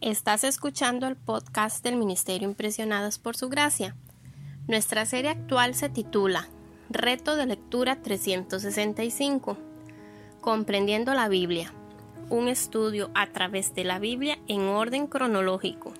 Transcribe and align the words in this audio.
Estás 0.00 0.44
escuchando 0.44 1.08
el 1.08 1.16
podcast 1.16 1.82
del 1.82 1.96
Ministerio 1.96 2.48
Impresionadas 2.48 3.18
por 3.18 3.36
Su 3.36 3.48
Gracia. 3.48 3.96
Nuestra 4.68 5.04
serie 5.06 5.30
actual 5.30 5.74
se 5.74 5.88
titula 5.88 6.46
Reto 6.88 7.34
de 7.34 7.46
Lectura 7.46 8.00
365. 8.00 9.58
Comprendiendo 10.40 11.14
la 11.14 11.28
Biblia. 11.28 11.72
Un 12.30 12.46
estudio 12.46 13.10
a 13.16 13.26
través 13.32 13.74
de 13.74 13.82
la 13.82 13.98
Biblia 13.98 14.38
en 14.46 14.60
orden 14.60 15.08
cronológico. 15.08 15.92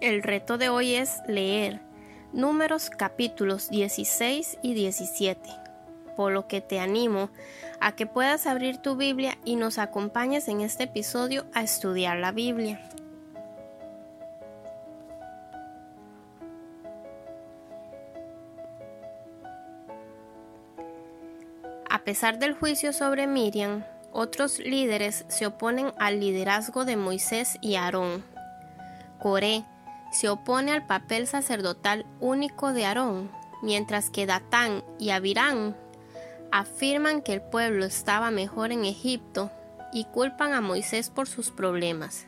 El 0.00 0.24
reto 0.24 0.58
de 0.58 0.68
hoy 0.68 0.94
es 0.94 1.20
leer 1.28 1.80
Números 2.32 2.90
capítulos 2.90 3.70
16 3.70 4.58
y 4.62 4.74
17, 4.74 5.48
por 6.18 6.32
lo 6.32 6.48
que 6.48 6.60
te 6.60 6.80
animo 6.80 7.30
a 7.78 7.92
que 7.92 8.04
puedas 8.04 8.48
abrir 8.48 8.78
tu 8.78 8.96
Biblia 8.96 9.38
y 9.44 9.54
nos 9.54 9.78
acompañes 9.78 10.48
en 10.48 10.62
este 10.62 10.82
episodio 10.82 11.46
a 11.54 11.62
estudiar 11.62 12.18
la 12.18 12.32
Biblia. 12.32 12.80
A 21.88 22.00
pesar 22.02 22.40
del 22.40 22.54
juicio 22.54 22.92
sobre 22.92 23.28
Miriam, 23.28 23.84
otros 24.10 24.58
líderes 24.58 25.24
se 25.28 25.46
oponen 25.46 25.92
al 26.00 26.18
liderazgo 26.18 26.84
de 26.84 26.96
Moisés 26.96 27.58
y 27.60 27.76
Aarón. 27.76 28.24
Coré, 29.20 29.62
se 30.10 30.28
opone 30.28 30.72
al 30.72 30.84
papel 30.84 31.28
sacerdotal 31.28 32.06
único 32.18 32.72
de 32.72 32.86
Aarón, 32.86 33.30
mientras 33.62 34.10
que 34.10 34.26
Datán 34.26 34.82
y 34.98 35.10
Abirán 35.10 35.76
afirman 36.50 37.22
que 37.22 37.32
el 37.32 37.42
pueblo 37.42 37.84
estaba 37.84 38.30
mejor 38.30 38.72
en 38.72 38.84
Egipto 38.84 39.50
y 39.92 40.04
culpan 40.04 40.52
a 40.52 40.60
Moisés 40.60 41.10
por 41.10 41.28
sus 41.28 41.50
problemas. 41.50 42.26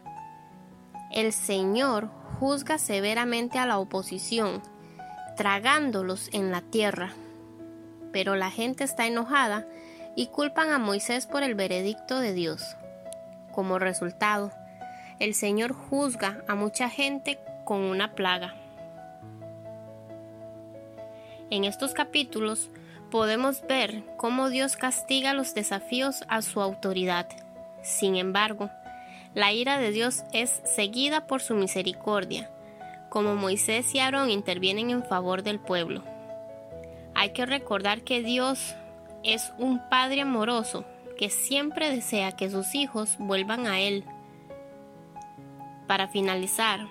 El 1.11 1.33
Señor 1.33 2.09
juzga 2.39 2.79
severamente 2.79 3.59
a 3.59 3.67
la 3.67 3.79
oposición, 3.79 4.63
tragándolos 5.37 6.29
en 6.33 6.51
la 6.51 6.63
tierra. 6.63 7.13
Pero 8.13 8.37
la 8.37 8.51
gente 8.51 8.85
está 8.85 9.07
enojada 9.07 9.67
y 10.17 10.29
culpan 10.29 10.71
a 10.71 10.79
Moisés 10.79 11.27
por 11.27 11.43
el 11.43 11.55
veredicto 11.55 12.19
de 12.19 12.33
Dios. 12.33 12.77
Como 13.53 13.79
resultado, 13.79 14.53
el 15.19 15.35
Señor 15.35 15.73
juzga 15.73 16.45
a 16.49 16.55
mucha 16.55 16.89
gente 16.89 17.39
con 17.65 17.81
una 17.81 18.15
plaga. 18.15 18.55
En 21.51 21.65
estos 21.65 21.93
capítulos 21.95 22.71
podemos 23.11 23.63
ver 23.67 24.03
cómo 24.17 24.49
Dios 24.49 24.77
castiga 24.77 25.35
los 25.35 25.55
desafíos 25.55 26.25
a 26.29 26.43
su 26.43 26.61
autoridad. 26.61 27.29
Sin 27.83 28.17
embargo, 28.17 28.71
la 29.35 29.53
ira 29.53 29.79
de 29.79 29.91
Dios 29.91 30.25
es 30.33 30.63
seguida 30.65 31.27
por 31.27 31.41
su 31.41 31.55
misericordia, 31.55 32.51
como 33.11 33.37
Moisés 33.37 33.95
y 33.95 33.99
Aarón 33.99 34.31
intervienen 34.31 34.91
en 34.91 35.05
favor 35.05 35.43
del 35.43 35.61
pueblo. 35.61 36.03
Hay 37.15 37.33
que 37.33 37.47
recordar 37.47 38.03
que 38.03 38.23
Dios 38.23 38.75
es 39.23 39.53
un 39.59 39.81
Padre 39.89 40.23
amoroso 40.23 40.85
que 41.19 41.29
siempre 41.29 41.95
desea 41.95 42.33
que 42.33 42.49
sus 42.49 42.75
hijos 42.75 43.17
vuelvan 43.19 43.67
a 43.67 43.81
Él. 43.81 44.05
Para 45.87 46.09
finalizar, 46.09 46.87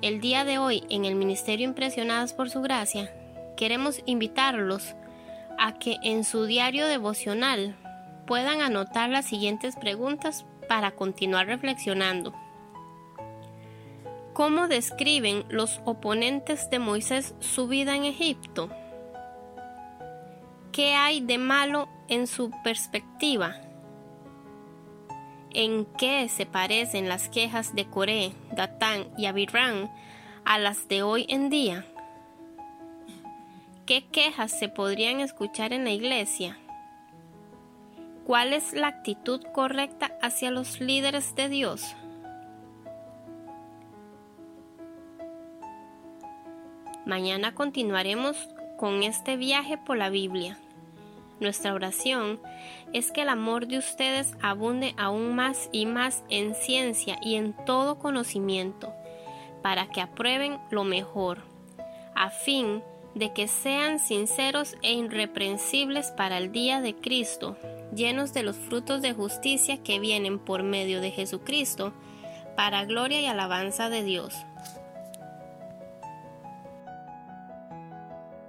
el 0.00 0.20
día 0.20 0.44
de 0.44 0.58
hoy 0.58 0.84
en 0.90 1.04
el 1.04 1.16
Ministerio 1.16 1.66
Impresionadas 1.66 2.32
por 2.32 2.50
Su 2.50 2.60
Gracia, 2.60 3.12
queremos 3.56 4.00
invitarlos 4.06 4.94
a 4.94 5.07
que 5.78 5.96
en 6.02 6.24
su 6.24 6.44
diario 6.44 6.86
devocional 6.86 7.76
puedan 8.26 8.62
anotar 8.62 9.10
las 9.10 9.26
siguientes 9.26 9.76
preguntas 9.76 10.44
para 10.68 10.92
continuar 10.92 11.46
reflexionando. 11.46 12.34
¿Cómo 14.32 14.68
describen 14.68 15.44
los 15.48 15.80
oponentes 15.84 16.70
de 16.70 16.78
Moisés 16.78 17.34
su 17.40 17.68
vida 17.68 17.96
en 17.96 18.04
Egipto? 18.04 18.70
¿Qué 20.72 20.94
hay 20.94 21.20
de 21.20 21.38
malo 21.38 21.88
en 22.08 22.26
su 22.26 22.50
perspectiva? 22.62 23.56
en 25.54 25.86
qué 25.98 26.28
se 26.28 26.46
parecen 26.46 27.08
las 27.08 27.28
quejas 27.28 27.74
de 27.74 27.86
Coré, 27.86 28.32
Datán 28.52 29.08
y 29.16 29.26
Abirán 29.26 29.90
a 30.44 30.58
las 30.58 30.88
de 30.88 31.02
hoy 31.02 31.26
en 31.28 31.50
día? 31.50 31.84
¿Qué 33.88 34.04
quejas 34.04 34.52
se 34.52 34.68
podrían 34.68 35.20
escuchar 35.20 35.72
en 35.72 35.84
la 35.84 35.92
iglesia? 35.92 36.58
¿Cuál 38.26 38.52
es 38.52 38.74
la 38.74 38.86
actitud 38.88 39.40
correcta 39.54 40.12
hacia 40.20 40.50
los 40.50 40.78
líderes 40.78 41.34
de 41.36 41.48
Dios? 41.48 41.96
Mañana 47.06 47.54
continuaremos 47.54 48.36
con 48.76 49.02
este 49.04 49.38
viaje 49.38 49.78
por 49.78 49.96
la 49.96 50.10
Biblia. 50.10 50.58
Nuestra 51.40 51.72
oración 51.72 52.42
es 52.92 53.10
que 53.10 53.22
el 53.22 53.30
amor 53.30 53.68
de 53.68 53.78
ustedes 53.78 54.34
abunde 54.42 54.92
aún 54.98 55.34
más 55.34 55.70
y 55.72 55.86
más 55.86 56.24
en 56.28 56.54
ciencia 56.54 57.18
y 57.22 57.36
en 57.36 57.54
todo 57.64 57.98
conocimiento, 57.98 58.92
para 59.62 59.86
que 59.86 60.02
aprueben 60.02 60.58
lo 60.70 60.84
mejor, 60.84 61.38
a 62.14 62.28
fin 62.28 62.82
de 63.18 63.32
que 63.32 63.48
sean 63.48 63.98
sinceros 63.98 64.76
e 64.82 64.92
irreprensibles 64.92 66.12
para 66.12 66.38
el 66.38 66.52
día 66.52 66.80
de 66.80 66.94
Cristo, 66.94 67.56
llenos 67.94 68.32
de 68.32 68.42
los 68.42 68.56
frutos 68.56 69.02
de 69.02 69.12
justicia 69.12 69.82
que 69.82 69.98
vienen 69.98 70.38
por 70.38 70.62
medio 70.62 71.00
de 71.00 71.10
Jesucristo, 71.10 71.92
para 72.56 72.84
gloria 72.84 73.20
y 73.20 73.26
alabanza 73.26 73.88
de 73.90 74.04
Dios. 74.04 74.34